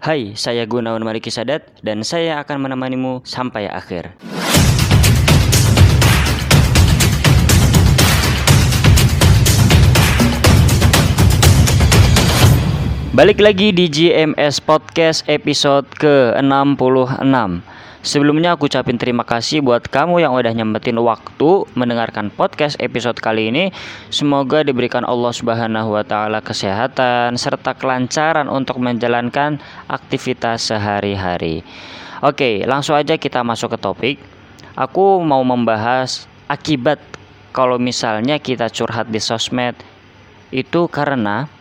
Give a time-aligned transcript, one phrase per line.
[0.00, 4.16] Hai, saya Gunawan Mariki Sadat dan saya akan menemanimu sampai akhir.
[13.12, 17.60] Balik lagi di GMS Podcast episode ke-66.
[18.00, 23.52] Sebelumnya aku ucapin terima kasih buat kamu yang udah nyempetin waktu mendengarkan podcast episode kali
[23.52, 23.76] ini.
[24.08, 31.60] Semoga diberikan Allah Subhanahu wa taala kesehatan serta kelancaran untuk menjalankan aktivitas sehari-hari.
[32.24, 34.16] Oke, langsung aja kita masuk ke topik.
[34.80, 37.04] Aku mau membahas akibat
[37.52, 39.76] kalau misalnya kita curhat di sosmed
[40.48, 41.52] itu karena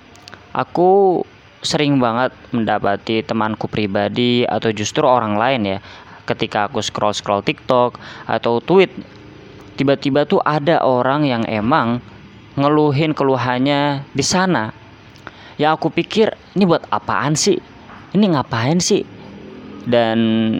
[0.55, 1.20] aku
[1.59, 5.79] sering banget mendapati temanku pribadi atau justru orang lain ya
[6.29, 7.97] ketika aku scroll scroll TikTok
[8.29, 8.93] atau tweet
[9.79, 12.03] tiba-tiba tuh ada orang yang emang
[12.59, 14.75] ngeluhin keluhannya di sana.
[15.55, 17.59] Ya aku pikir ini buat apaan sih?
[18.11, 19.03] Ini ngapain sih?
[19.87, 20.20] Dan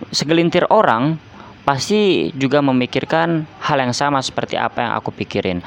[0.10, 1.20] segelintir orang
[1.68, 5.60] pasti juga memikirkan hal yang sama seperti apa yang aku pikirin.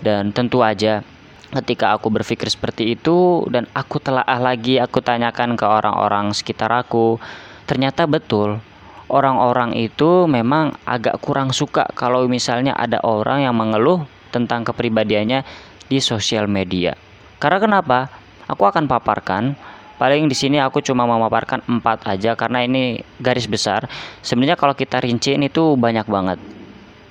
[0.00, 1.04] Dan tentu aja
[1.50, 7.18] ketika aku berpikir seperti itu dan aku telaah lagi aku tanyakan ke orang-orang sekitar aku
[7.66, 8.62] ternyata betul
[9.10, 15.42] orang-orang itu memang agak kurang suka kalau misalnya ada orang yang mengeluh tentang kepribadiannya
[15.90, 16.94] di sosial media.
[17.42, 18.06] Karena kenapa?
[18.46, 19.58] Aku akan paparkan.
[19.98, 23.84] Paling di sini aku cuma memaparkan empat aja karena ini garis besar.
[24.24, 26.38] Sebenarnya kalau kita rinciin itu banyak banget,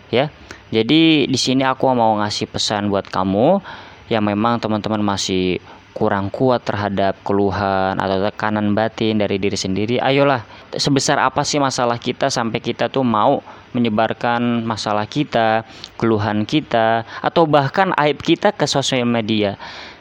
[0.09, 0.33] ya.
[0.73, 3.61] Jadi di sini aku mau ngasih pesan buat kamu
[4.09, 5.61] yang memang teman-teman masih
[5.93, 11.97] kurang kuat terhadap keluhan atau tekanan batin dari diri sendiri, ayolah sebesar apa sih masalah
[11.97, 13.41] kita sampai kita tuh mau
[13.73, 15.65] menyebarkan masalah kita,
[15.97, 19.57] keluhan kita, atau bahkan aib kita ke sosial media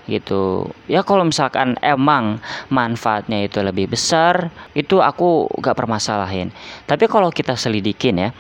[0.09, 0.67] gitu.
[0.89, 2.41] Ya kalau misalkan emang
[2.73, 6.51] manfaatnya itu lebih besar, itu aku gak permasalahin.
[6.89, 8.31] Tapi kalau kita selidikin ya,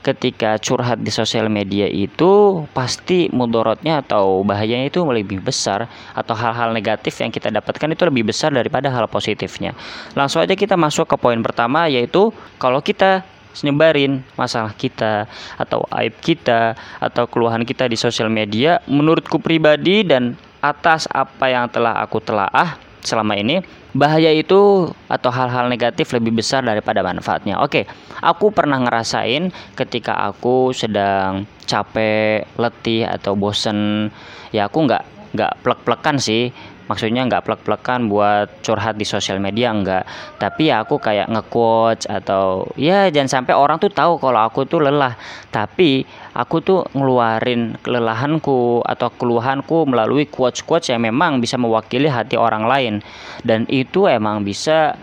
[0.00, 6.72] ketika curhat di sosial media itu pasti mudorotnya atau bahayanya itu lebih besar atau hal-hal
[6.72, 9.76] negatif yang kita dapatkan itu lebih besar daripada hal positifnya.
[10.16, 13.26] Langsung aja kita masuk ke poin pertama yaitu kalau kita
[13.58, 15.26] nyebarin masalah kita
[15.58, 21.70] atau aib kita atau keluhan kita di sosial media menurutku pribadi dan atas apa yang
[21.70, 23.62] telah aku telaah selama ini
[23.96, 27.58] bahaya itu atau hal-hal negatif lebih besar daripada manfaatnya.
[27.62, 27.88] Oke,
[28.20, 34.10] aku pernah ngerasain ketika aku sedang capek, letih atau bosen,
[34.52, 36.52] ya aku nggak nggak plek-plekan sih
[36.88, 40.08] maksudnya nggak plek-plekan buat curhat di sosial media enggak
[40.40, 44.80] tapi ya aku kayak nge-quotes atau ya jangan sampai orang tuh tahu kalau aku tuh
[44.84, 45.14] lelah.
[45.48, 46.06] Tapi
[46.36, 52.94] aku tuh ngeluarin kelelahanku atau keluhanku melalui quotes-quotes yang memang bisa mewakili hati orang lain.
[53.42, 54.94] Dan itu emang bisa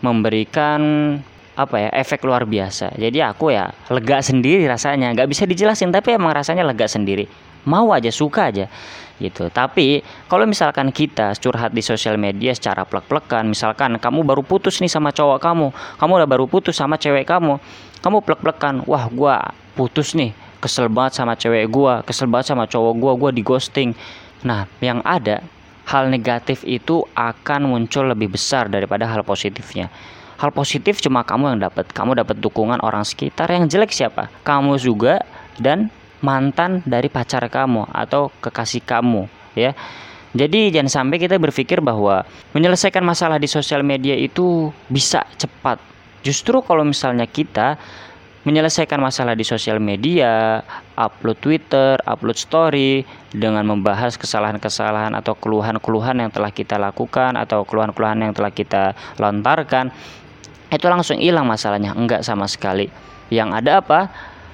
[0.00, 0.80] memberikan
[1.56, 2.94] apa ya efek luar biasa.
[3.00, 5.10] Jadi aku ya lega sendiri rasanya.
[5.16, 7.26] Nggak bisa dijelasin tapi emang rasanya lega sendiri.
[7.66, 8.70] Mau aja suka aja
[9.16, 9.48] gitu.
[9.48, 14.92] Tapi kalau misalkan kita curhat di sosial media secara plek-plekan misalkan kamu baru putus nih
[14.92, 15.66] sama cowok kamu
[15.96, 17.56] kamu udah baru putus sama cewek kamu
[18.04, 22.94] kamu plek-plekan wah gua putus nih kesel banget sama cewek gua kesel banget sama cowok
[22.96, 23.96] gua gua di ghosting.
[24.44, 25.40] Nah yang ada
[25.88, 29.88] hal negatif itu akan muncul lebih besar daripada hal positifnya.
[30.36, 34.28] Hal positif cuma kamu yang dapat kamu dapat dukungan orang sekitar yang jelek siapa?
[34.44, 35.24] Kamu juga
[35.56, 35.88] dan
[36.24, 39.72] mantan dari pacar kamu atau kekasih kamu ya.
[40.36, 42.20] Jadi jangan sampai kita berpikir bahwa
[42.52, 45.80] menyelesaikan masalah di sosial media itu bisa cepat.
[46.20, 47.80] Justru kalau misalnya kita
[48.46, 50.62] menyelesaikan masalah di sosial media,
[50.94, 53.02] upload Twitter, upload story
[53.34, 59.90] dengan membahas kesalahan-kesalahan atau keluhan-keluhan yang telah kita lakukan atau keluhan-keluhan yang telah kita lontarkan,
[60.70, 61.90] itu langsung hilang masalahnya.
[61.98, 62.86] Enggak sama sekali.
[63.34, 64.00] Yang ada apa?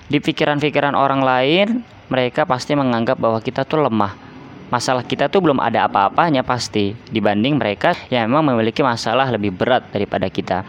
[0.09, 1.69] Di pikiran-pikiran orang lain
[2.13, 4.13] mereka pasti menganggap bahwa kita tuh lemah.
[4.73, 9.85] Masalah kita tuh belum ada apa-apanya pasti dibanding mereka yang memang memiliki masalah lebih berat
[9.93, 10.65] daripada kita.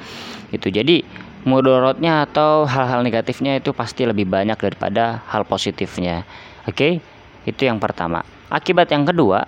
[0.51, 1.03] Itu jadi
[1.47, 6.27] mudorotnya atau hal-hal negatifnya itu pasti lebih banyak daripada hal positifnya.
[6.67, 6.99] Oke?
[7.47, 8.23] Itu yang pertama.
[8.51, 9.47] Akibat yang kedua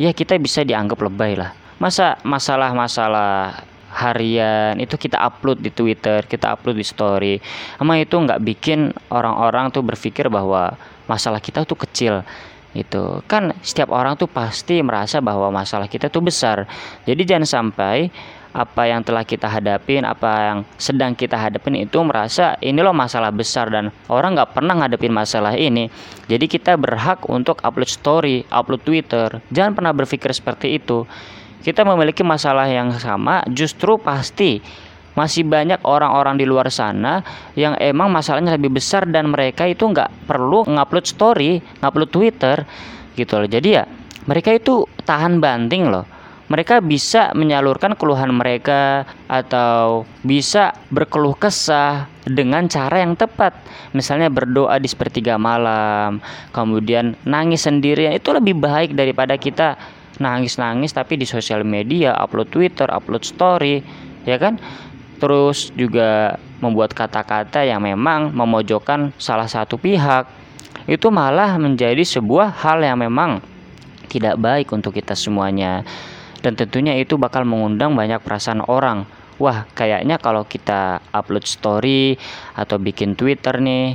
[0.00, 1.52] ya kita bisa dianggap lebay lah.
[1.80, 7.34] Masa masalah-masalah harian itu kita upload di Twitter, kita upload di story.
[7.76, 10.74] Emang itu nggak bikin orang-orang tuh berpikir bahwa
[11.04, 12.24] masalah kita tuh kecil
[12.72, 16.64] itu kan setiap orang tuh pasti merasa bahwa masalah kita tuh besar.
[17.04, 18.08] Jadi jangan sampai
[18.52, 23.32] apa yang telah kita hadapin apa yang sedang kita hadapin itu merasa ini loh masalah
[23.32, 25.88] besar dan orang nggak pernah ngadepin masalah ini.
[26.28, 29.40] Jadi kita berhak untuk upload story upload twitter.
[29.52, 31.08] Jangan pernah berpikir seperti itu
[31.62, 34.58] kita memiliki masalah yang sama, justru pasti
[35.12, 37.20] masih banyak orang-orang di luar sana
[37.52, 42.64] yang emang masalahnya lebih besar dan mereka itu nggak perlu ngupload story, ngupload Twitter
[43.14, 43.48] gitu loh.
[43.48, 43.84] Jadi ya
[44.24, 46.08] mereka itu tahan banting loh.
[46.52, 53.56] Mereka bisa menyalurkan keluhan mereka atau bisa berkeluh kesah dengan cara yang tepat.
[53.96, 56.20] Misalnya berdoa di sepertiga malam,
[56.52, 59.80] kemudian nangis sendirian itu lebih baik daripada kita
[60.20, 63.80] nangis-nangis tapi di sosial media, upload Twitter, upload story,
[64.26, 64.60] ya kan?
[65.22, 70.26] terus juga membuat kata-kata yang memang memojokkan salah satu pihak.
[70.90, 73.38] Itu malah menjadi sebuah hal yang memang
[74.10, 75.86] tidak baik untuk kita semuanya.
[76.42, 79.06] Dan tentunya itu bakal mengundang banyak perasaan orang.
[79.38, 82.18] Wah kayaknya kalau kita upload story
[82.58, 83.94] atau bikin Twitter nih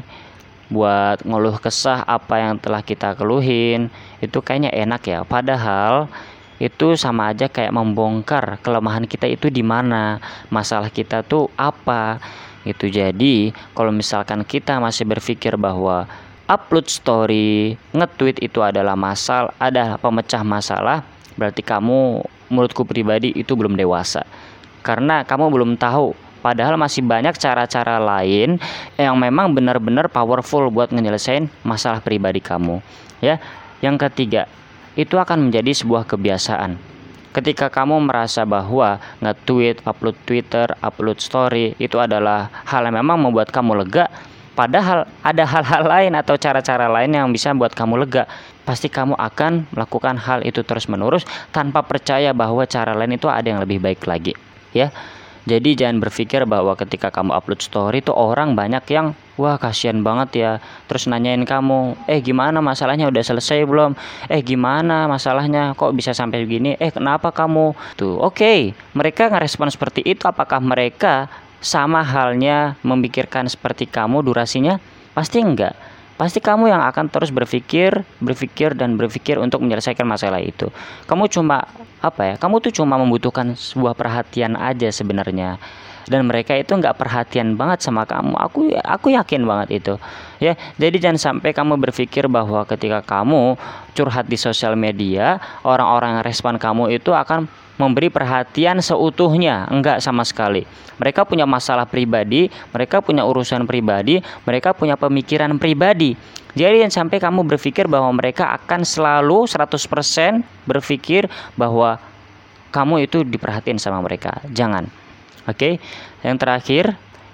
[0.68, 3.88] buat ngeluh kesah apa yang telah kita keluhin
[4.20, 6.12] itu kayaknya enak ya padahal
[6.58, 10.18] itu sama aja kayak membongkar kelemahan kita itu di mana,
[10.50, 12.18] masalah kita tuh apa.
[12.66, 16.10] Itu jadi kalau misalkan kita masih berpikir bahwa
[16.50, 21.06] upload story, nge-tweet itu adalah masalah, ada pemecah masalah,
[21.38, 24.26] berarti kamu menurutku pribadi itu belum dewasa.
[24.82, 28.56] Karena kamu belum tahu Padahal masih banyak cara-cara lain
[28.96, 32.80] yang memang benar-benar powerful buat nyelesain masalah pribadi kamu.
[33.20, 33.44] Ya,
[33.84, 34.48] yang ketiga,
[34.96, 36.80] itu akan menjadi sebuah kebiasaan.
[37.36, 43.52] Ketika kamu merasa bahwa nge-tweet, upload Twitter, upload story itu adalah hal yang memang membuat
[43.52, 44.08] kamu lega,
[44.56, 48.24] padahal ada hal-hal lain atau cara-cara lain yang bisa membuat kamu lega,
[48.64, 53.60] pasti kamu akan melakukan hal itu terus-menerus tanpa percaya bahwa cara lain itu ada yang
[53.60, 54.32] lebih baik lagi,
[54.72, 54.96] ya.
[55.48, 60.30] Jadi jangan berpikir bahwa ketika kamu upload story itu orang banyak yang wah kasihan banget
[60.36, 60.52] ya.
[60.92, 63.96] Terus nanyain kamu, "Eh gimana masalahnya udah selesai belum?
[64.28, 66.76] Eh gimana masalahnya kok bisa sampai begini?
[66.76, 68.36] Eh kenapa kamu?" Tuh, oke.
[68.36, 68.60] Okay.
[68.92, 71.32] Mereka ngerespon seperti itu apakah mereka
[71.64, 74.84] sama halnya memikirkan seperti kamu durasinya?
[75.16, 80.68] Pasti enggak pasti kamu yang akan terus berpikir, berpikir dan berpikir untuk menyelesaikan masalah itu.
[81.06, 81.64] Kamu cuma
[82.02, 82.36] apa ya?
[82.36, 85.62] Kamu tuh cuma membutuhkan sebuah perhatian aja sebenarnya.
[86.08, 88.34] Dan mereka itu nggak perhatian banget sama kamu.
[88.40, 89.94] Aku aku yakin banget itu.
[90.38, 93.58] Ya, jadi jangan sampai kamu berpikir bahwa ketika kamu
[93.98, 100.26] curhat di sosial media, orang-orang yang respon kamu itu akan memberi perhatian seutuhnya, enggak sama
[100.26, 100.66] sekali.
[100.98, 106.18] Mereka punya masalah pribadi, mereka punya urusan pribadi, mereka punya pemikiran pribadi.
[106.58, 112.02] Jadi yang sampai kamu berpikir bahwa mereka akan selalu 100% berpikir bahwa
[112.74, 114.42] kamu itu diperhatiin sama mereka.
[114.50, 114.90] Jangan.
[115.46, 115.78] Oke.
[116.26, 116.86] Yang terakhir,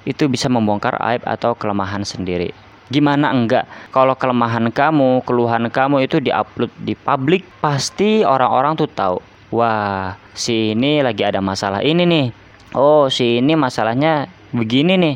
[0.04, 2.52] itu bisa membongkar aib atau kelemahan sendiri.
[2.92, 3.64] Gimana enggak?
[3.96, 9.18] Kalau kelemahan kamu, keluhan kamu itu diupload di publik, pasti orang-orang tuh tahu.
[9.54, 12.28] Wah si ini lagi ada masalah ini nih.
[12.74, 15.16] Oh si ini masalahnya begini nih.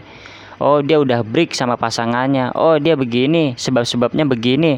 [0.61, 2.53] Oh dia udah break sama pasangannya.
[2.53, 4.77] Oh dia begini sebab-sebabnya begini.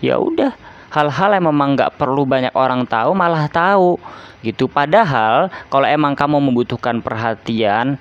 [0.00, 0.56] Ya udah
[0.88, 4.00] hal-hal yang memang nggak perlu banyak orang tahu malah tahu.
[4.40, 4.68] Gitu.
[4.68, 8.00] Padahal kalau emang kamu membutuhkan perhatian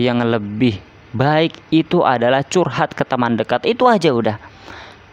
[0.00, 0.80] yang lebih
[1.16, 4.36] baik itu adalah curhat ke teman dekat itu aja udah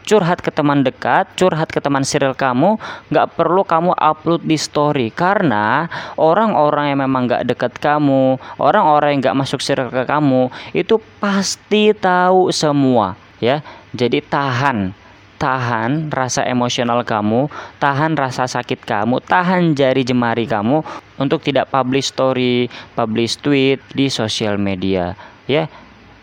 [0.06, 2.78] curhat ke teman dekat, curhat ke teman serial kamu,
[3.10, 9.20] nggak perlu kamu upload di story karena orang-orang yang memang nggak dekat kamu, orang-orang yang
[9.26, 13.66] nggak masuk serial ke kamu itu pasti tahu semua, ya.
[13.98, 14.94] Jadi tahan,
[15.42, 17.50] tahan rasa emosional kamu,
[17.82, 20.86] tahan rasa sakit kamu, tahan jari jemari kamu
[21.18, 25.18] untuk tidak publish story, publish tweet di sosial media,
[25.50, 25.66] ya.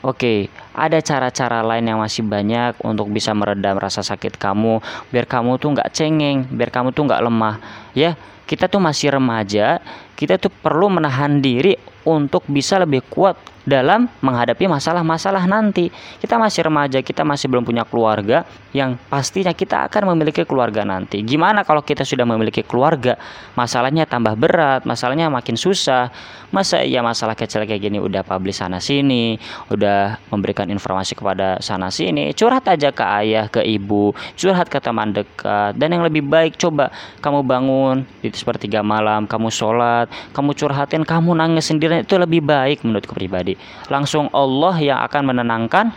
[0.02, 4.82] Oke, ada cara-cara lain yang masih banyak untuk bisa meredam rasa sakit kamu,
[5.14, 7.62] biar kamu tuh nggak cengeng, biar kamu tuh nggak lemah.
[7.94, 8.18] Ya,
[8.50, 9.78] kita tuh masih remaja,
[10.18, 15.90] kita tuh perlu menahan diri untuk bisa lebih kuat dalam menghadapi masalah-masalah nanti.
[16.18, 18.42] Kita masih remaja, kita masih belum punya keluarga
[18.75, 21.23] yang pastinya kita akan memiliki keluarga nanti.
[21.23, 23.14] Gimana kalau kita sudah memiliki keluarga,
[23.54, 26.11] masalahnya tambah berat, masalahnya makin susah.
[26.52, 29.40] Masa ya masalah kecil kayak gini udah publish sana sini,
[29.73, 35.16] udah memberikan informasi kepada sana sini, curhat aja ke ayah, ke ibu, curhat ke teman
[35.16, 35.73] dekat.
[35.80, 36.92] Dan yang lebih baik coba
[37.25, 43.12] kamu bangun di sepertiga malam, kamu sholat, kamu curhatin, kamu nangis itu lebih baik menurutku
[43.12, 43.61] pribadi
[43.92, 45.92] langsung Allah yang akan menenangkan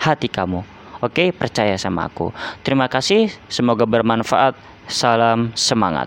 [0.00, 0.64] hati kamu.
[1.04, 2.32] Oke, percaya sama aku.
[2.64, 4.56] Terima kasih, semoga bermanfaat.
[4.86, 6.04] Salam semangat.